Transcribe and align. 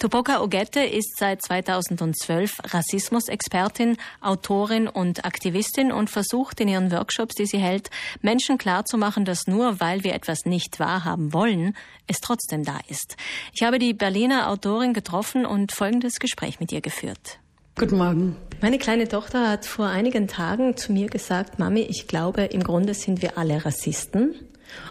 Tupoka 0.00 0.40
Ogette 0.40 0.80
ist 0.80 1.18
seit 1.18 1.42
2012 1.42 2.60
Rassismusexpertin, 2.72 3.98
Autorin 4.22 4.88
und 4.88 5.26
Aktivistin 5.26 5.92
und 5.92 6.08
versucht 6.08 6.58
in 6.62 6.68
ihren 6.68 6.90
Workshops, 6.90 7.34
die 7.34 7.44
sie 7.44 7.58
hält, 7.58 7.90
Menschen 8.22 8.56
klarzumachen, 8.56 9.26
dass 9.26 9.46
nur 9.46 9.78
weil 9.78 10.02
wir 10.02 10.14
etwas 10.14 10.46
nicht 10.46 10.80
wahrhaben 10.80 11.34
wollen, 11.34 11.76
es 12.06 12.20
trotzdem 12.20 12.64
da 12.64 12.78
ist. 12.88 13.18
Ich 13.52 13.62
habe 13.62 13.78
die 13.78 13.92
Berliner 13.92 14.48
Autorin 14.48 14.94
getroffen 14.94 15.44
und 15.44 15.70
folgendes 15.70 16.18
Gespräch 16.18 16.60
mit 16.60 16.72
ihr 16.72 16.80
geführt. 16.80 17.38
Guten 17.78 17.98
Morgen. 17.98 18.36
Meine 18.62 18.78
kleine 18.78 19.06
Tochter 19.06 19.50
hat 19.50 19.66
vor 19.66 19.88
einigen 19.88 20.28
Tagen 20.28 20.78
zu 20.78 20.92
mir 20.92 21.08
gesagt, 21.08 21.58
Mami, 21.58 21.80
ich 21.80 22.08
glaube, 22.08 22.44
im 22.44 22.62
Grunde 22.62 22.94
sind 22.94 23.20
wir 23.20 23.36
alle 23.36 23.66
Rassisten. 23.66 24.34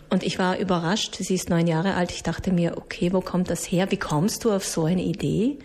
Und 0.09 0.23
ich 0.23 0.39
war 0.39 0.57
überrascht, 0.57 1.15
sie 1.19 1.35
ist 1.35 1.49
neun 1.49 1.67
Jahre 1.67 1.93
alt. 1.93 2.11
Ich 2.11 2.23
dachte 2.23 2.51
mir, 2.51 2.77
okay, 2.77 3.13
wo 3.13 3.21
kommt 3.21 3.49
das 3.49 3.65
her? 3.65 3.91
Wie 3.91 3.97
kommst 3.97 4.43
du 4.43 4.51
auf 4.51 4.65
so 4.65 4.85
eine 4.85 5.03
Idee? 5.03 5.59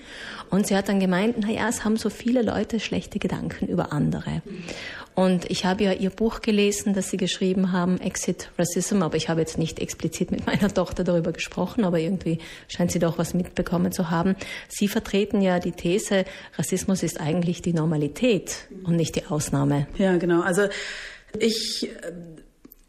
Und 0.50 0.66
sie 0.66 0.76
hat 0.76 0.88
dann 0.88 1.00
gemeint, 1.00 1.36
na 1.40 1.50
ja, 1.50 1.68
es 1.68 1.84
haben 1.84 1.96
so 1.96 2.11
viele 2.11 2.42
Leute 2.42 2.79
schlechte 2.79 3.18
Gedanken 3.18 3.66
über 3.66 3.92
andere. 3.92 4.42
Und 5.14 5.50
ich 5.50 5.64
habe 5.64 5.84
ja 5.84 5.92
ihr 5.92 6.11
Buch 6.11 6.40
gelesen, 6.40 6.92
das 6.92 7.08
sie 7.11 7.16
geschrieben 7.16 7.72
haben, 7.72 8.00
Exit 8.00 8.50
Racism, 8.58 9.03
aber 9.03 9.16
ich 9.16 9.29
habe 9.29 9.40
jetzt 9.40 9.58
nicht 9.58 9.79
explizit 9.79 10.31
mit 10.31 10.46
meiner 10.46 10.72
Tochter 10.72 11.04
darüber 11.04 11.32
gesprochen, 11.32 11.84
aber 11.84 11.98
irgendwie 11.98 12.39
scheint 12.68 12.90
sie 12.90 12.98
doch 12.98 13.17
was 13.17 13.32
mitbekommen 13.32 13.92
zu 13.92 14.11
haben. 14.11 14.34
Sie 14.68 14.89
vertreten 14.89 15.40
ja 15.40 15.58
die 15.61 15.72
These, 15.72 16.25
Rassismus 16.58 17.03
ist 17.03 17.20
eigentlich 17.20 17.62
die 17.62 17.72
Normalität 17.72 18.68
und 18.84 18.96
nicht 18.96 19.17
die 19.17 19.26
Ausnahme. 19.26 19.86
Ja, 19.98 20.17
genau. 20.17 20.42
Also 20.42 20.62
ich 21.39 21.89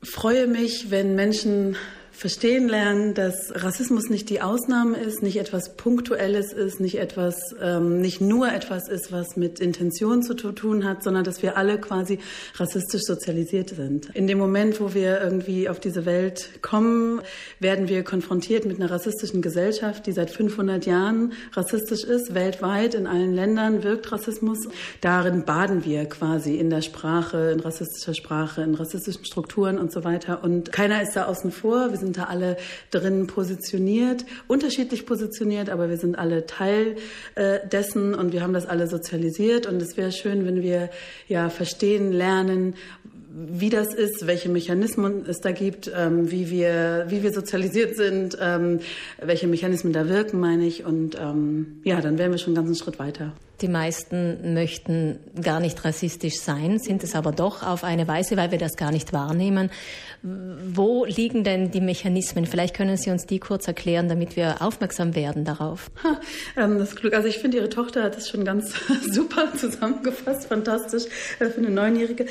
freue 0.10 0.48
mich, 0.48 0.92
wenn 0.92 1.16
Menschen 1.16 1.78
verstehen 2.16 2.70
lernen, 2.70 3.14
dass 3.14 3.52
Rassismus 3.54 4.10
nicht 4.10 4.30
die 4.30 4.42
Ausnahme 4.42 4.98
ist, 4.98 5.22
nicht 5.22 5.38
etwas 5.38 5.76
Punktuelles 5.76 6.54
ist, 6.54 6.80
nicht 6.80 6.98
etwas, 6.98 7.36
ähm, 7.62 8.00
nicht 8.00 8.22
nur 8.22 8.52
etwas 8.52 8.88
ist, 8.88 9.12
was 9.12 9.36
mit 9.36 9.60
Intention 9.60 10.24
zu 10.24 10.34
tun 10.34 10.86
hat, 10.86 11.04
sondern 11.04 11.24
dass 11.24 11.44
wir 11.44 11.58
alle 11.58 11.78
quasi 11.78 12.20
rassistisch 12.56 13.02
sozialisiert 13.04 13.70
sind. 13.70 14.10
In 14.14 14.28
dem 14.28 14.38
Moment, 14.38 14.80
wo 14.80 14.94
wir 14.94 15.22
irgendwie 15.22 15.68
auf 15.68 15.80
diese 15.80 16.06
Welt 16.06 16.62
kommen, 16.62 17.22
werden 17.60 17.90
wir 17.90 18.04
konfrontiert 18.04 18.66
mit 18.66 18.80
einer 18.80 18.90
rassistischen 18.90 19.42
Gesellschaft, 19.42 20.08
die 20.08 20.12
seit 20.12 20.30
500 20.30 20.86
Jahren 20.86 21.34
rassistisch 21.54 22.04
ist, 22.04 22.34
weltweit 22.34 22.96
in 22.96 23.08
allen 23.08 23.34
Ländern 23.34 23.84
wirkt 23.84 24.12
Rassismus. 24.12 24.68
Darin 25.02 25.44
baden 25.44 25.84
wir 25.84 26.06
quasi 26.06 26.56
in 26.56 26.70
der 26.70 26.82
Sprache, 26.82 27.52
in 27.52 27.60
rassistischer 27.60 28.14
Sprache, 28.14 28.62
in 28.62 28.76
rassistischen 28.76 29.26
Strukturen 29.26 29.78
und 29.78 29.92
so 29.92 30.04
weiter. 30.04 30.44
Und 30.44 30.72
keiner 30.72 31.02
ist 31.02 31.16
da 31.16 31.26
außen 31.26 31.52
vor. 31.52 31.92
Wir 31.92 31.98
sind 31.98 32.05
da 32.14 32.24
alle 32.24 32.58
drin 32.92 33.28
positioniert, 33.28 34.26
unterschiedlich 34.48 35.06
positioniert, 35.06 35.70
aber 35.70 35.90
wir 35.90 35.98
sind 35.98 36.18
alle 36.18 36.46
Teil 36.46 36.96
äh, 37.36 37.60
dessen 37.68 38.14
und 38.14 38.34
wir 38.34 38.42
haben 38.42 38.54
das 38.54 38.66
alle 38.66 38.88
sozialisiert 38.88 39.68
und 39.68 39.82
es 39.82 39.98
wäre 39.98 40.12
schön, 40.12 40.46
wenn 40.46 40.62
wir 40.62 40.90
ja 41.28 41.50
verstehen, 41.50 42.12
lernen, 42.12 42.76
wie 43.36 43.70
das 43.70 43.94
ist, 43.94 44.28
welche 44.28 44.48
Mechanismen 44.48 45.26
es 45.28 45.42
da 45.42 45.52
gibt, 45.52 45.92
ähm, 45.94 46.32
wie, 46.32 46.50
wir, 46.50 47.06
wie 47.10 47.22
wir 47.22 47.34
sozialisiert 47.34 47.98
sind, 47.98 48.38
ähm, 48.40 48.80
welche 49.22 49.48
Mechanismen 49.48 49.92
da 49.92 50.08
wirken, 50.08 50.40
meine 50.40 50.66
ich. 50.66 50.86
Und 50.86 51.20
ähm, 51.20 51.82
ja, 51.84 52.00
dann 52.00 52.18
wären 52.18 52.32
wir 52.32 52.38
schon 52.38 52.56
einen 52.56 52.66
ganzen 52.66 52.82
Schritt 52.82 52.98
weiter. 52.98 53.34
Die 53.62 53.68
meisten 53.68 54.54
möchten 54.54 55.20
gar 55.42 55.60
nicht 55.60 55.84
rassistisch 55.86 56.40
sein, 56.40 56.80
sind 56.80 57.04
es 57.04 57.16
aber 57.16 57.32
doch 57.32 57.64
auf 57.64 57.84
eine 57.84 58.08
Weise, 58.08 58.36
weil 58.38 58.52
wir 58.52 58.58
das 58.58 58.76
gar 58.76 58.92
nicht 58.92 59.14
wahrnehmen. 59.14 59.72
Wo 60.22 61.06
liegen 61.06 61.44
denn 61.44 61.72
die 61.72 61.82
Mechanismen? 61.82 62.46
Vielleicht 62.46 62.76
können 62.76 62.98
Sie 62.98 63.12
uns 63.12 63.26
die 63.26 63.40
kurz 63.40 63.68
erklären, 63.68 64.10
damit 64.10 64.36
wir 64.36 64.62
aufmerksam 64.62 65.16
werden 65.16 65.46
darauf. 65.46 65.92
Ha, 66.04 66.20
ähm, 66.58 66.80
das 66.80 66.96
Glück. 66.96 67.14
Also 67.14 67.28
ich 67.28 67.38
finde, 67.38 67.58
Ihre 67.58 67.70
Tochter 67.70 68.04
hat 68.04 68.16
das 68.16 68.30
schon 68.30 68.44
ganz 68.44 68.74
super 69.12 69.54
zusammengefasst, 69.56 70.48
fantastisch 70.48 71.04
äh, 71.40 71.46
für 71.46 71.60
eine 71.60 71.70
Neunjährige. 71.70 72.26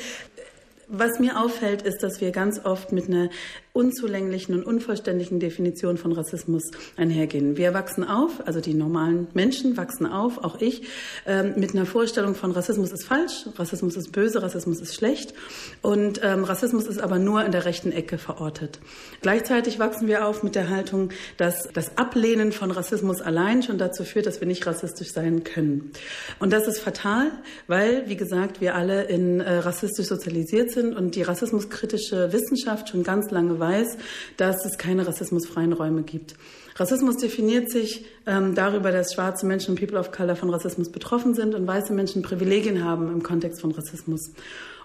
Was 0.87 1.19
mir 1.19 1.39
auffällt, 1.39 1.81
ist, 1.81 2.03
dass 2.03 2.21
wir 2.21 2.31
ganz 2.31 2.63
oft 2.63 2.91
mit 2.91 3.07
einer 3.07 3.29
unzulänglichen 3.75 4.55
und 4.55 4.65
unvollständigen 4.65 5.39
Definition 5.39 5.97
von 5.97 6.13
Rassismus 6.13 6.63
einhergehen. 6.95 7.57
Wir 7.57 7.73
wachsen 7.73 8.05
auf, 8.05 8.47
also 8.47 8.61
die 8.61 8.73
normalen 8.73 9.27
Menschen 9.33 9.75
wachsen 9.75 10.05
auf, 10.05 10.37
auch 10.37 10.61
ich, 10.61 10.83
ähm, 11.25 11.55
mit 11.57 11.75
einer 11.75 11.85
Vorstellung 11.85 12.35
von 12.35 12.51
Rassismus 12.51 12.93
ist 12.93 13.05
falsch, 13.05 13.47
Rassismus 13.57 13.97
ist 13.97 14.13
böse, 14.13 14.41
Rassismus 14.41 14.79
ist 14.79 14.95
schlecht 14.95 15.33
und 15.81 16.21
ähm, 16.23 16.45
Rassismus 16.45 16.87
ist 16.87 16.99
aber 16.99 17.19
nur 17.19 17.43
in 17.43 17.51
der 17.51 17.65
rechten 17.65 17.91
Ecke 17.91 18.17
verortet. 18.17 18.79
Gleichzeitig 19.21 19.77
wachsen 19.77 20.07
wir 20.07 20.25
auf 20.25 20.41
mit 20.41 20.55
der 20.55 20.69
Haltung, 20.69 21.09
dass 21.35 21.67
das 21.73 21.97
Ablehnen 21.97 22.53
von 22.53 22.71
Rassismus 22.71 23.19
allein 23.19 23.61
schon 23.61 23.77
dazu 23.77 24.05
führt, 24.05 24.25
dass 24.25 24.39
wir 24.39 24.47
nicht 24.47 24.65
rassistisch 24.65 25.11
sein 25.11 25.43
können. 25.43 25.91
Und 26.39 26.53
das 26.53 26.67
ist 26.67 26.79
fatal, 26.79 27.31
weil, 27.67 28.07
wie 28.07 28.15
gesagt, 28.15 28.61
wir 28.61 28.75
alle 28.75 29.03
in 29.03 29.41
äh, 29.41 29.57
rassistisch 29.57 30.07
sozialisiert 30.07 30.71
und 30.77 31.15
die 31.15 31.21
rassismuskritische 31.21 32.31
Wissenschaft 32.33 32.89
schon 32.89 33.03
ganz 33.03 33.31
lange 33.31 33.59
weiß, 33.59 33.97
dass 34.37 34.65
es 34.65 34.77
keine 34.77 35.07
rassismusfreien 35.07 35.73
Räume 35.73 36.03
gibt. 36.03 36.35
Rassismus 36.77 37.15
definiert 37.15 37.71
sich 37.71 38.03
ähm, 38.25 38.53
darüber, 38.53 38.91
dass 38.91 39.13
schwarze 39.13 39.45
Menschen 39.45 39.71
und 39.71 39.79
People 39.79 39.97
of 39.97 40.11
Color 40.11 40.35
von 40.35 40.49
Rassismus 40.49 40.89
betroffen 40.89 41.33
sind 41.33 41.55
und 41.55 41.65
weiße 41.65 41.93
Menschen 41.93 42.21
Privilegien 42.21 42.83
haben 42.83 43.07
im 43.07 43.23
Kontext 43.23 43.61
von 43.61 43.71
Rassismus. 43.71 44.31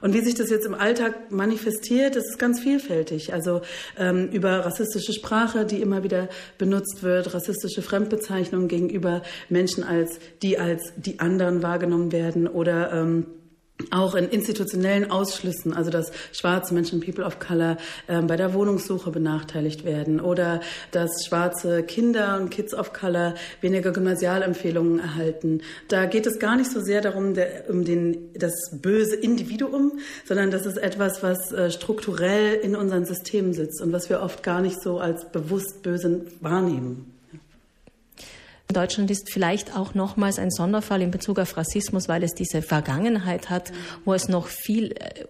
Und 0.01 0.15
wie 0.15 0.21
sich 0.21 0.35
das 0.35 0.51
jetzt 0.51 0.67
im 0.67 0.75
Alltag 0.75 1.33
manifestiert, 1.33 2.15
das 2.15 2.27
ist 2.27 2.39
ganz 2.39 2.61
vielfältig. 2.61 3.35
Also 3.35 3.61
ähm, 3.99 4.29
über 4.29 4.65
rassistische 4.65 5.13
Sprache, 5.13 5.67
die 5.67 5.83
immer 5.83 6.05
wieder 6.05 6.29
benutzt 6.59 7.03
wird, 7.03 7.35
rassistische 7.35 7.83
Fremdbezeichnungen 7.83 8.69
gegenüber 8.69 9.23
Menschen 9.49 9.83
als 9.83 10.21
die 10.43 10.59
als 10.59 10.93
die 10.97 11.19
anderen 11.19 11.63
wahrgenommen 11.63 12.13
werden 12.13 12.47
oder 12.47 12.93
ähm, 12.93 13.27
auch 13.91 14.15
in 14.15 14.29
institutionellen 14.29 15.11
Ausschlüssen, 15.11 15.73
also 15.73 15.91
dass 15.91 16.13
schwarze 16.33 16.75
Menschen, 16.75 17.01
People 17.01 17.25
of 17.25 17.39
Color, 17.39 17.77
äh, 18.07 18.21
bei 18.23 18.37
der 18.37 18.55
Wohnungssuche 18.55 19.11
benachteiligt 19.11 19.85
werden 19.85 20.21
oder 20.21 20.61
dass 20.91 21.25
schwarze 21.27 21.83
Kinder 21.83 22.39
und 22.41 22.51
Kids 22.51 22.75
of 22.75 22.93
Color 22.93 23.35
weniger 23.61 23.93
Gymnasialempfehlungen 23.93 25.01
erhalten. 25.01 25.61
Da 25.89 26.07
geht 26.07 26.27
es 26.27 26.39
gar 26.39 26.57
nicht 26.57 26.71
so 26.71 26.81
sehr 26.81 27.01
darum, 27.01 27.35
der, 27.35 27.69
um 27.69 27.85
den, 27.85 28.33
das 28.35 28.55
böse 28.73 29.17
Individuum, 29.17 29.99
sondern 30.25 30.51
das 30.51 30.67
ist 30.67 30.77
etwas, 30.77 31.23
was 31.23 31.53
äh, 31.53 31.71
strukturell 31.71 32.55
in 32.55 32.77
unseren 32.77 33.05
Systemen 33.05 33.53
sitzt 33.53 33.81
und 33.81 33.93
was 33.93 34.09
wir 34.09 34.23
oft 34.23 34.43
gar 34.43 34.61
nicht 34.61 34.83
so 34.83 34.99
als 34.99 35.31
bewusst 35.31 35.83
böse 35.83 36.27
wahrnehmen. 36.41 37.10
Deutschland 38.73 39.11
ist 39.11 39.31
vielleicht 39.33 39.77
auch 39.77 39.95
nochmals 39.95 40.39
ein 40.39 40.51
Sonderfall 40.51 41.03
in 41.03 41.11
Bezug 41.11 41.39
auf 41.39 41.57
Rassismus, 41.57 42.09
weil 42.09 42.23
es 42.23 42.33
diese 42.33 42.63
Vergangenheit 42.63 43.51
hat, 43.51 43.73
wo 44.05 44.15
es 44.15 44.29
noch 44.29 44.47
viel 44.47 44.93
äh, 44.93 45.25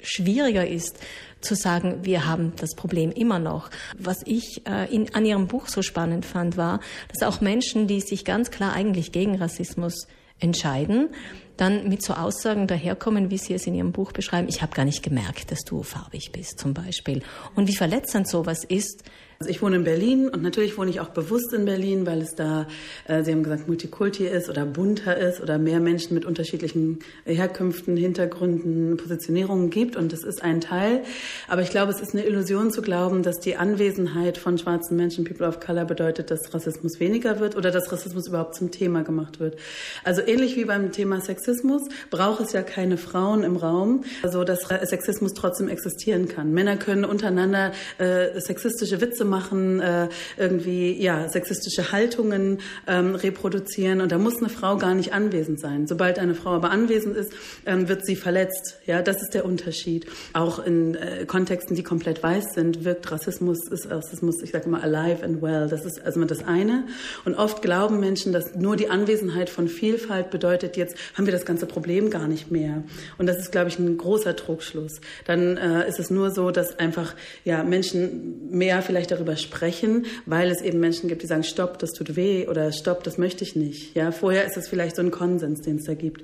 schwieriger 0.00 0.66
ist 0.66 0.98
zu 1.40 1.54
sagen, 1.54 2.04
wir 2.04 2.26
haben 2.26 2.52
das 2.56 2.74
Problem 2.74 3.10
immer 3.10 3.38
noch. 3.38 3.70
Was 3.98 4.18
ich 4.24 4.62
äh, 4.66 4.92
in, 4.94 5.14
an 5.14 5.24
Ihrem 5.24 5.48
Buch 5.48 5.68
so 5.68 5.82
spannend 5.82 6.24
fand, 6.24 6.56
war, 6.56 6.80
dass 7.08 7.26
auch 7.26 7.40
Menschen, 7.40 7.86
die 7.86 8.00
sich 8.00 8.24
ganz 8.24 8.50
klar 8.50 8.72
eigentlich 8.72 9.12
gegen 9.12 9.36
Rassismus 9.36 10.06
entscheiden, 10.38 11.10
dann 11.56 11.88
mit 11.88 12.02
so 12.02 12.14
Aussagen 12.14 12.66
daherkommen, 12.66 13.30
wie 13.30 13.38
Sie 13.38 13.54
es 13.54 13.66
in 13.66 13.74
Ihrem 13.74 13.92
Buch 13.92 14.12
beschreiben, 14.12 14.48
ich 14.48 14.62
habe 14.62 14.74
gar 14.74 14.84
nicht 14.84 15.02
gemerkt, 15.02 15.50
dass 15.50 15.60
du 15.64 15.82
farbig 15.82 16.32
bist 16.32 16.58
zum 16.58 16.74
Beispiel. 16.74 17.22
Und 17.54 17.68
wie 17.68 17.76
verletzend 17.76 18.28
sowas 18.28 18.64
ist, 18.64 19.04
also 19.42 19.50
ich 19.50 19.60
wohne 19.60 19.74
in 19.74 19.82
Berlin 19.82 20.28
und 20.28 20.44
natürlich 20.44 20.78
wohne 20.78 20.88
ich 20.88 21.00
auch 21.00 21.08
bewusst 21.08 21.52
in 21.52 21.64
Berlin, 21.64 22.06
weil 22.06 22.22
es 22.22 22.36
da, 22.36 22.68
äh, 23.08 23.24
Sie 23.24 23.32
haben 23.32 23.42
gesagt, 23.42 23.66
Multikulti 23.66 24.24
ist 24.24 24.48
oder 24.48 24.64
bunter 24.64 25.16
ist 25.16 25.40
oder 25.40 25.58
mehr 25.58 25.80
Menschen 25.80 26.14
mit 26.14 26.24
unterschiedlichen 26.24 27.00
Herkünften, 27.24 27.96
Hintergründen, 27.96 28.96
Positionierungen 28.96 29.70
gibt 29.70 29.96
und 29.96 30.12
das 30.12 30.22
ist 30.22 30.44
ein 30.44 30.60
Teil. 30.60 31.02
Aber 31.48 31.60
ich 31.60 31.70
glaube, 31.70 31.90
es 31.90 32.00
ist 32.00 32.14
eine 32.14 32.24
Illusion 32.24 32.70
zu 32.70 32.82
glauben, 32.82 33.24
dass 33.24 33.40
die 33.40 33.56
Anwesenheit 33.56 34.38
von 34.38 34.58
schwarzen 34.58 34.96
Menschen, 34.96 35.24
People 35.24 35.48
of 35.48 35.58
Color, 35.58 35.86
bedeutet, 35.86 36.30
dass 36.30 36.54
Rassismus 36.54 37.00
weniger 37.00 37.40
wird 37.40 37.56
oder 37.56 37.72
dass 37.72 37.90
Rassismus 37.90 38.28
überhaupt 38.28 38.54
zum 38.54 38.70
Thema 38.70 39.02
gemacht 39.02 39.40
wird. 39.40 39.56
Also 40.04 40.22
ähnlich 40.24 40.54
wie 40.54 40.66
beim 40.66 40.92
Thema 40.92 41.20
Sexismus 41.20 41.82
braucht 42.10 42.42
es 42.42 42.52
ja 42.52 42.62
keine 42.62 42.96
Frauen 42.96 43.42
im 43.42 43.56
Raum, 43.56 44.04
so 44.30 44.44
dass 44.44 44.60
Sexismus 44.84 45.32
trotzdem 45.34 45.66
existieren 45.66 46.28
kann. 46.28 46.52
Männer 46.52 46.76
können 46.76 47.04
untereinander 47.04 47.72
äh, 47.98 48.40
sexistische 48.40 49.00
Witze 49.00 49.24
machen, 49.32 49.80
äh, 49.80 50.08
irgendwie 50.36 50.92
ja 51.02 51.28
sexistische 51.28 51.90
Haltungen 51.90 52.58
ähm, 52.86 53.14
reproduzieren 53.14 54.00
und 54.02 54.12
da 54.12 54.18
muss 54.18 54.36
eine 54.38 54.50
Frau 54.50 54.76
gar 54.76 54.94
nicht 54.94 55.12
anwesend 55.12 55.58
sein. 55.58 55.86
Sobald 55.86 56.18
eine 56.18 56.34
Frau 56.34 56.50
aber 56.50 56.70
anwesend 56.70 57.16
ist, 57.16 57.32
ähm, 57.64 57.88
wird 57.88 58.04
sie 58.04 58.14
verletzt. 58.14 58.78
Ja, 58.86 59.00
das 59.00 59.22
ist 59.22 59.32
der 59.32 59.44
Unterschied. 59.44 60.06
Auch 60.34 60.64
in 60.64 60.94
äh, 60.94 61.24
Kontexten, 61.26 61.74
die 61.74 61.82
komplett 61.82 62.22
weiß 62.22 62.54
sind, 62.54 62.84
wirkt 62.84 63.10
Rassismus 63.10 63.58
ist 63.70 63.90
Rassismus, 63.90 64.42
ich 64.42 64.50
sage 64.50 64.66
immer 64.66 64.82
alive 64.82 65.24
and 65.24 65.40
well. 65.40 65.66
Das 65.68 65.84
ist 65.84 66.04
also 66.04 66.22
das 66.24 66.44
eine. 66.44 66.84
Und 67.24 67.34
oft 67.34 67.62
glauben 67.62 67.98
Menschen, 68.00 68.32
dass 68.32 68.54
nur 68.54 68.76
die 68.76 68.90
Anwesenheit 68.90 69.48
von 69.48 69.68
Vielfalt 69.68 70.30
bedeutet, 70.30 70.76
jetzt 70.76 70.96
haben 71.14 71.26
wir 71.26 71.32
das 71.32 71.46
ganze 71.46 71.66
Problem 71.66 72.10
gar 72.10 72.28
nicht 72.28 72.50
mehr. 72.50 72.84
Und 73.18 73.26
das 73.26 73.38
ist, 73.38 73.52
glaube 73.52 73.68
ich, 73.68 73.78
ein 73.78 73.96
großer 73.96 74.36
Trugschluss. 74.36 75.00
Dann 75.24 75.56
äh, 75.56 75.88
ist 75.88 75.98
es 75.98 76.10
nur 76.10 76.30
so, 76.30 76.50
dass 76.50 76.78
einfach 76.78 77.14
ja 77.44 77.62
Menschen 77.64 78.50
mehr 78.50 78.82
vielleicht 78.82 79.10
darüber 79.10 79.21
darüber 79.22 79.36
sprechen, 79.36 80.06
weil 80.26 80.50
es 80.50 80.60
eben 80.60 80.80
Menschen 80.80 81.08
gibt, 81.08 81.22
die 81.22 81.26
sagen, 81.26 81.44
stopp, 81.44 81.78
das 81.78 81.92
tut 81.92 82.16
weh 82.16 82.48
oder 82.48 82.72
stopp, 82.72 83.04
das 83.04 83.18
möchte 83.18 83.44
ich 83.44 83.56
nicht. 83.56 83.94
Ja, 83.94 84.10
vorher 84.10 84.44
ist 84.44 84.56
es 84.56 84.68
vielleicht 84.68 84.96
so 84.96 85.02
ein 85.02 85.10
Konsens, 85.10 85.60
den 85.60 85.76
es 85.76 85.84
da 85.84 85.94
gibt. 85.94 86.22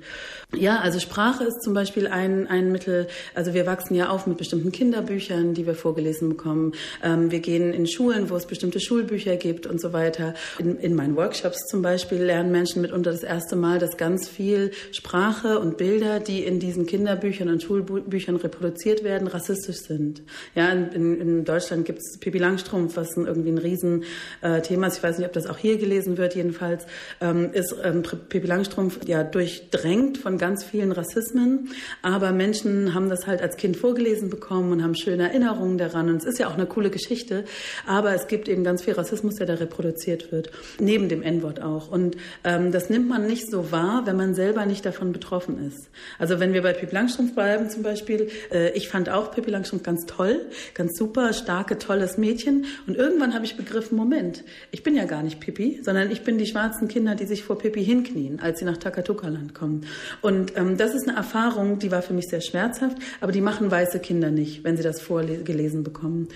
Ja, 0.55 0.79
also 0.79 0.99
Sprache 0.99 1.43
ist 1.43 1.61
zum 1.61 1.73
Beispiel 1.73 2.07
ein, 2.07 2.47
ein 2.47 2.71
Mittel, 2.71 3.07
also 3.35 3.53
wir 3.53 3.65
wachsen 3.65 3.95
ja 3.95 4.09
auf 4.09 4.27
mit 4.27 4.37
bestimmten 4.37 4.71
Kinderbüchern, 4.71 5.53
die 5.53 5.65
wir 5.65 5.75
vorgelesen 5.75 6.29
bekommen. 6.29 6.73
Ähm, 7.03 7.31
wir 7.31 7.39
gehen 7.39 7.73
in 7.73 7.87
Schulen, 7.87 8.29
wo 8.29 8.35
es 8.35 8.45
bestimmte 8.45 8.79
Schulbücher 8.79 9.35
gibt 9.37 9.67
und 9.67 9.79
so 9.79 9.93
weiter. 9.93 10.33
In, 10.57 10.77
in 10.77 10.95
meinen 10.95 11.15
Workshops 11.15 11.67
zum 11.67 11.81
Beispiel 11.81 12.19
lernen 12.23 12.51
Menschen 12.51 12.81
mitunter 12.81 13.11
das 13.11 13.23
erste 13.23 13.55
Mal, 13.55 13.79
dass 13.79 13.97
ganz 13.97 14.27
viel 14.27 14.71
Sprache 14.91 15.59
und 15.59 15.77
Bilder, 15.77 16.19
die 16.19 16.43
in 16.43 16.59
diesen 16.59 16.85
Kinderbüchern 16.85 17.49
und 17.49 17.63
Schulbüchern 17.63 18.35
reproduziert 18.35 19.03
werden, 19.03 19.27
rassistisch 19.27 19.77
sind. 19.77 20.23
Ja, 20.55 20.69
in, 20.71 21.21
in 21.21 21.45
Deutschland 21.45 21.85
gibt 21.85 21.99
es 21.99 22.17
Pippi 22.19 22.39
Langstrumpf, 22.39 22.88
was 22.95 23.15
ein, 23.17 23.25
irgendwie 23.25 23.51
ein 23.51 23.57
Riesenthema 23.57 24.85
äh, 24.85 24.89
ist. 24.89 24.97
Ich 24.97 25.03
weiß 25.03 25.17
nicht, 25.17 25.27
ob 25.27 25.33
das 25.33 25.47
auch 25.47 25.57
hier 25.57 25.77
gelesen 25.77 26.17
wird. 26.17 26.35
Jedenfalls 26.35 26.85
ähm, 27.21 27.51
ist 27.53 27.75
ähm, 27.83 28.03
Pippi 28.03 28.47
Langstrumpf 28.47 28.99
ja 29.05 29.23
durchdrängt 29.23 30.17
von 30.17 30.37
ganz 30.37 30.63
vielen 30.63 30.91
Rassismen. 30.91 31.69
Aber 32.01 32.31
Menschen 32.31 32.93
haben 32.93 33.09
das 33.09 33.27
halt 33.27 33.41
als 33.41 33.57
Kind 33.57 33.77
vorgelesen 33.77 34.29
bekommen 34.29 34.71
und 34.71 34.83
haben 34.83 34.95
schöne 34.95 35.29
Erinnerungen 35.29 35.77
daran. 35.77 36.09
Und 36.09 36.17
es 36.17 36.25
ist 36.25 36.39
ja 36.39 36.47
auch 36.47 36.55
eine 36.55 36.65
coole 36.65 36.89
Geschichte. 36.89 37.45
Aber 37.85 38.13
es 38.13 38.27
gibt 38.27 38.47
eben 38.49 38.63
ganz 38.63 38.83
viel 38.83 38.93
Rassismus, 38.93 39.35
der 39.35 39.47
da 39.47 39.55
reproduziert 39.55 40.31
wird. 40.31 40.51
Neben 40.79 41.09
dem 41.09 41.21
N-Wort 41.21 41.61
auch. 41.61 41.91
Und 41.91 42.17
ähm, 42.43 42.71
das 42.71 42.89
nimmt 42.89 43.09
man 43.09 43.25
nicht 43.25 43.49
so 43.49 43.71
wahr, 43.71 44.03
wenn 44.05 44.15
man 44.15 44.35
selber 44.35 44.65
nicht 44.65 44.85
davon 44.85 45.11
betroffen 45.11 45.65
ist. 45.67 45.89
Also 46.17 46.39
wenn 46.39 46.53
wir 46.53 46.61
bei 46.61 46.73
Pippi 46.73 46.93
Langstrumpf 46.93 47.35
bleiben 47.35 47.69
zum 47.69 47.83
Beispiel, 47.83 48.29
äh, 48.51 48.71
ich 48.71 48.89
fand 48.89 49.09
auch 49.09 49.31
Pippi 49.31 49.51
Langstrumpf 49.51 49.83
ganz 49.83 50.05
toll, 50.05 50.45
ganz 50.73 50.97
super, 50.97 51.33
starke, 51.33 51.77
tolles 51.77 52.17
Mädchen. 52.17 52.65
Und 52.87 52.95
irgendwann 52.95 53.33
habe 53.33 53.45
ich 53.45 53.57
begriffen, 53.57 53.97
Moment, 53.97 54.43
ich 54.71 54.83
bin 54.83 54.95
ja 54.95 55.05
gar 55.05 55.23
nicht 55.23 55.39
Pippi, 55.39 55.79
sondern 55.83 56.11
ich 56.11 56.23
bin 56.23 56.37
die 56.37 56.45
schwarzen 56.45 56.87
Kinder, 56.87 57.15
die 57.15 57.25
sich 57.25 57.43
vor 57.43 57.57
Pippi 57.57 57.83
hinknien, 57.83 58.39
als 58.39 58.59
sie 58.59 58.65
nach 58.65 58.77
Takatuka-Land 58.77 59.53
kommen. 59.53 59.85
Und 60.21 60.57
ähm, 60.57 60.77
das 60.77 60.93
ist 60.93 61.07
eine 61.07 61.17
Erfahrung, 61.17 61.79
die 61.79 61.91
war 61.91 62.01
für 62.01 62.13
mich 62.13 62.27
sehr 62.29 62.41
schmerzhaft, 62.41 62.97
aber 63.21 63.31
die 63.31 63.41
machen 63.41 63.71
weiße 63.71 63.99
Kinder 63.99 64.31
nicht, 64.31 64.63
wenn 64.63 64.77
sie 64.77 64.83
das 64.83 65.01
vorgelesen 65.01 65.83
bekommen. 65.83 66.27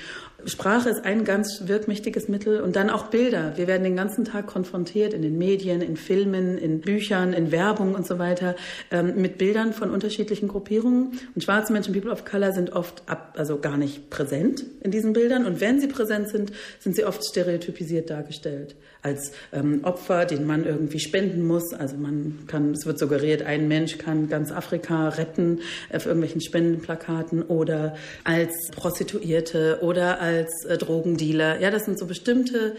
Sprache 0.45 0.89
ist 0.89 1.05
ein 1.05 1.23
ganz 1.23 1.63
wirkmächtiges 1.65 2.27
Mittel 2.27 2.61
und 2.61 2.75
dann 2.75 2.89
auch 2.89 3.07
Bilder. 3.07 3.53
Wir 3.55 3.67
werden 3.67 3.83
den 3.83 3.95
ganzen 3.95 4.25
Tag 4.25 4.47
konfrontiert 4.47 5.13
in 5.13 5.21
den 5.21 5.37
Medien, 5.37 5.81
in 5.81 5.97
Filmen, 5.97 6.57
in 6.57 6.81
Büchern, 6.81 7.33
in 7.33 7.51
Werbung 7.51 7.95
und 7.95 8.05
so 8.05 8.19
weiter 8.19 8.55
ähm, 8.91 9.13
mit 9.15 9.37
Bildern 9.37 9.73
von 9.73 9.91
unterschiedlichen 9.91 10.47
Gruppierungen. 10.47 11.19
Und 11.35 11.43
schwarze 11.43 11.71
Menschen, 11.71 11.93
People 11.93 12.11
of 12.11 12.25
Color, 12.25 12.53
sind 12.53 12.73
oft 12.73 13.03
ab, 13.07 13.35
also 13.37 13.57
gar 13.57 13.77
nicht 13.77 14.09
präsent 14.09 14.63
in 14.81 14.91
diesen 14.91 15.13
Bildern. 15.13 15.45
Und 15.45 15.61
wenn 15.61 15.79
sie 15.79 15.87
präsent 15.87 16.29
sind, 16.29 16.51
sind 16.79 16.95
sie 16.95 17.05
oft 17.05 17.23
stereotypisiert 17.25 18.09
dargestellt 18.09 18.75
als 19.03 19.33
ähm, 19.51 19.81
Opfer, 19.83 20.25
den 20.25 20.47
man 20.47 20.65
irgendwie 20.65 20.99
spenden 20.99 21.45
muss. 21.45 21.73
Also 21.73 21.97
man 21.97 22.45
kann, 22.47 22.71
es 22.71 22.85
wird 22.85 22.97
suggeriert, 22.97 23.43
ein 23.43 23.67
Mensch 23.67 23.97
kann 23.97 24.29
ganz 24.29 24.51
Afrika 24.51 25.09
retten 25.09 25.59
auf 25.93 26.05
irgendwelchen 26.05 26.41
Spendenplakaten 26.41 27.43
oder 27.43 27.95
als 28.23 28.53
Prostituierte 28.71 29.79
oder 29.81 30.21
als 30.21 30.32
äh, 30.41 30.77
Drogendealer. 30.77 31.59
Ja, 31.59 31.71
das 31.71 31.85
sind 31.85 31.97
so 31.97 32.05
bestimmte 32.05 32.75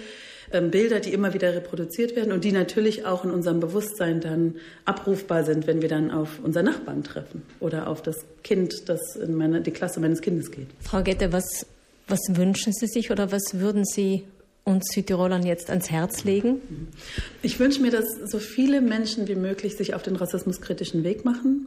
ähm, 0.53 0.71
Bilder, 0.71 1.01
die 1.01 1.13
immer 1.13 1.35
wieder 1.35 1.55
reproduziert 1.55 2.17
werden 2.17 2.33
und 2.33 2.45
die 2.45 2.53
natürlich 2.53 3.07
auch 3.07 3.25
in 3.25 3.31
unserem 3.31 3.61
Bewusstsein 3.61 4.21
dann 4.21 4.57
abrufbar 4.85 5.45
sind, 5.45 5.67
wenn 5.67 5.83
wir 5.83 5.89
dann 5.89 6.11
auf 6.11 6.41
unser 6.43 6.63
Nachbarn 6.63 7.03
treffen 7.03 7.43
oder 7.61 7.89
auf 7.89 8.03
das 8.03 8.17
Kind, 8.43 8.89
das 8.89 9.17
in 9.17 9.35
meine, 9.35 9.61
die 9.61 9.71
Klasse 9.71 10.01
meines 10.01 10.21
Kindes 10.21 10.51
geht. 10.51 10.69
Frau 10.81 11.03
Gette, 11.03 11.33
was, 11.33 11.67
was 12.09 12.21
wünschen 12.31 12.73
Sie 12.73 12.87
sich 12.87 13.11
oder 13.11 13.33
was 13.33 13.59
würden 13.59 13.85
Sie 13.85 14.25
uns 14.65 14.87
Südtirolern 14.95 15.45
jetzt 15.45 15.69
ans 15.69 15.91
Herz 15.91 16.25
legen? 16.25 16.89
Ich 17.43 17.61
wünsche 17.61 17.83
mir, 17.83 17.91
dass 17.91 18.07
so 18.25 18.39
viele 18.39 18.81
Menschen 18.81 19.29
wie 19.29 19.35
möglich 19.35 19.77
sich 19.77 19.95
auf 19.95 20.03
den 20.03 20.17
rassismuskritischen 20.17 21.05
Weg 21.05 21.25
machen. 21.25 21.67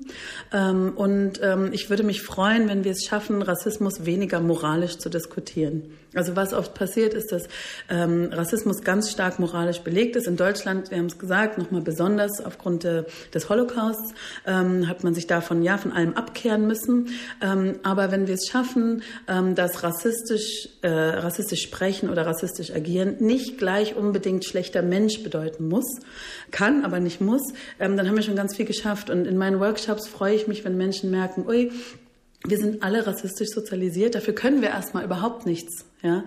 Ähm, 0.51 0.94
und 0.95 1.39
ähm, 1.44 1.69
ich 1.73 1.91
würde 1.91 2.03
mich 2.03 2.23
freuen, 2.23 2.67
wenn 2.67 2.83
wir 2.83 2.91
es 2.91 3.05
schaffen, 3.05 3.41
Rassismus 3.44 4.05
weniger 4.05 4.39
moralisch 4.39 4.97
zu 4.97 5.09
diskutieren. 5.09 5.83
Also 6.17 6.35
was 6.35 6.53
oft 6.53 6.73
passiert 6.73 7.13
ist, 7.13 7.31
dass 7.31 7.47
ähm, 7.89 8.29
Rassismus 8.31 8.81
ganz 8.81 9.11
stark 9.11 9.39
moralisch 9.39 9.79
belegt 9.79 10.15
ist. 10.15 10.27
In 10.27 10.37
Deutschland, 10.37 10.91
wir 10.91 10.97
haben 10.97 11.05
es 11.05 11.17
gesagt, 11.17 11.57
nochmal 11.57 11.81
besonders 11.81 12.43
aufgrund 12.43 12.83
des 12.83 13.49
Holocausts 13.49 14.13
hat 14.45 15.03
man 15.03 15.13
sich 15.13 15.27
davon 15.27 15.63
ja 15.63 15.77
von 15.77 15.91
allem 15.91 16.13
abkehren 16.13 16.67
müssen. 16.67 17.09
aber 17.83 18.11
wenn 18.11 18.27
wir 18.27 18.35
es 18.35 18.47
schaffen, 18.47 19.01
dass 19.55 19.83
rassistisch, 19.83 20.69
äh, 20.81 20.89
rassistisch 20.89 21.61
sprechen 21.61 22.09
oder 22.09 22.25
rassistisch 22.25 22.71
agieren, 22.71 23.17
nicht 23.19 23.57
gleich 23.57 23.95
unbedingt 23.95 24.45
schlechter 24.45 24.81
Mensch 24.81 25.23
bedeuten 25.23 25.67
muss, 25.67 25.85
kann, 26.51 26.85
aber 26.85 26.99
nicht 26.99 27.21
muss, 27.21 27.41
ähm, 27.79 27.97
dann 27.97 28.07
haben 28.07 28.15
wir 28.15 28.23
schon 28.23 28.35
ganz 28.35 28.55
viel 28.55 28.65
geschafft. 28.65 29.09
Und 29.09 29.25
in 29.25 29.37
meinen 29.37 29.59
Workshops 29.59 30.07
freue 30.07 30.35
ich 30.35 30.47
mich, 30.47 30.65
wenn 30.65 30.77
Menschen 30.77 31.11
merken, 31.11 31.45
ui, 31.47 31.71
wir 32.45 32.57
sind 32.57 32.83
alle 32.83 33.05
rassistisch 33.05 33.49
sozialisiert, 33.49 34.15
dafür 34.15 34.33
können 34.33 34.61
wir 34.61 34.69
erstmal 34.69 35.03
überhaupt 35.03 35.45
nichts. 35.45 35.85
Ja? 36.03 36.23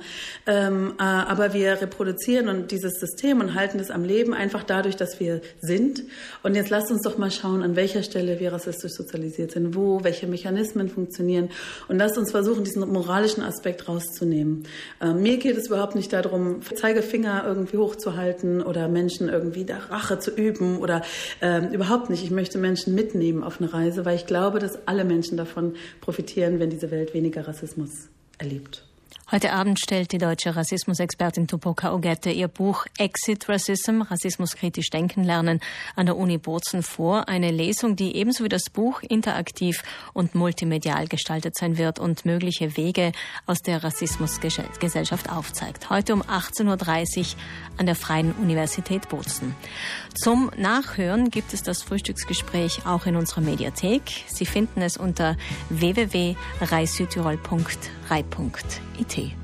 Ähm, 0.47 0.95
äh, 0.99 1.03
aber 1.03 1.55
wir 1.55 1.81
reproduzieren 1.81 2.49
und 2.49 2.73
dieses 2.73 2.95
System 2.99 3.41
und 3.41 3.55
halten 3.55 3.79
es 3.79 3.91
am 3.91 4.03
Leben 4.03 4.35
einfach 4.35 4.65
dadurch, 4.65 4.97
dass 4.97 5.21
wir 5.21 5.43
sind. 5.61 6.03
Und 6.43 6.57
jetzt 6.57 6.71
lasst 6.71 6.91
uns 6.91 7.03
doch 7.03 7.19
mal 7.19 7.31
schauen, 7.31 7.63
an 7.63 7.77
welcher 7.77 8.03
Stelle 8.03 8.41
wir 8.41 8.53
rassistisch 8.53 8.93
sozialisiert 8.93 9.53
sind, 9.53 9.77
wo, 9.77 10.03
welche 10.03 10.27
Mechanismen 10.27 10.89
funktionieren. 10.89 11.51
Und 11.87 11.99
lasst 11.99 12.19
uns 12.19 12.33
versuchen, 12.33 12.65
diesen 12.65 12.89
moralischen 12.93 13.45
Aspekt 13.45 13.89
rauszunehmen. 13.89 14.65
Ähm, 15.01 15.23
mir 15.23 15.37
geht 15.37 15.57
es 15.57 15.69
überhaupt 15.69 15.95
nicht 15.95 16.13
darum, 16.13 16.63
Zeigefinger 16.63 17.45
irgendwie 17.47 17.77
hochzuhalten 17.77 18.63
oder 18.63 18.89
Menschen 18.89 19.29
irgendwie 19.29 19.65
der 19.65 19.91
Rache 19.91 20.19
zu 20.19 20.33
üben 20.33 20.79
oder 20.79 21.03
ähm, 21.41 21.71
überhaupt 21.71 22.11
nicht. 22.11 22.25
Ich 22.25 22.33
möchte 22.33 22.59
Menschen 22.59 22.97
mitnehmen 22.97 23.45
auf 23.45 23.61
eine 23.61 23.73
Reise, 23.73 24.05
weil 24.05 24.17
ich 24.17 24.27
glaube, 24.27 24.59
dass 24.59 24.89
alle 24.89 25.05
Menschen 25.05 25.37
davon 25.37 25.75
profitieren, 26.01 26.59
wenn 26.59 26.71
diese 26.71 26.91
Welt 26.91 27.15
weniger 27.15 27.47
Rassismus 27.47 28.09
erlebt. 28.39 28.90
Heute 29.31 29.53
Abend 29.53 29.79
stellt 29.79 30.11
die 30.11 30.19
deutsche 30.19 30.57
Rassismusexpertin 30.57 31.47
Tupoka 31.47 31.95
Ogette 31.95 32.31
ihr 32.31 32.49
Buch 32.49 32.87
Exit 32.99 33.49
Racism, 33.49 34.03
Rassismus 34.03 34.57
kritisch 34.57 34.91
denken 34.91 35.23
lernen 35.23 35.61
an 35.95 36.07
der 36.07 36.17
Uni 36.17 36.37
Bozen 36.37 36.83
vor. 36.83 37.29
Eine 37.29 37.53
Lesung, 37.53 37.95
die 37.95 38.17
ebenso 38.17 38.43
wie 38.43 38.49
das 38.49 38.65
Buch 38.73 39.03
interaktiv 39.03 39.85
und 40.15 40.35
multimedial 40.35 41.07
gestaltet 41.07 41.57
sein 41.57 41.79
wird 41.79 42.01
und 42.01 42.25
mögliche 42.25 42.77
Wege 42.77 43.13
aus 43.47 43.63
der 43.63 43.85
Rassismusgesellschaft 43.85 45.31
aufzeigt. 45.31 45.91
Heute 45.91 46.13
um 46.13 46.23
18.30 46.23 47.19
Uhr 47.21 47.27
an 47.79 47.87
der 47.87 47.95
Freien 47.95 48.33
Universität 48.33 49.09
Bozen. 49.09 49.55
Zum 50.15 50.51
Nachhören 50.57 51.31
gibt 51.31 51.55
es 51.55 51.63
das 51.63 51.83
Frühstücksgespräch 51.83 52.85
auch 52.85 53.07
in 53.07 53.15
unserer 53.15 53.43
Mediathek. 53.43 54.03
Sie 54.27 54.45
finden 54.45 54.83
es 54.83 54.97
unter 54.97 55.37
1980 59.05 59.41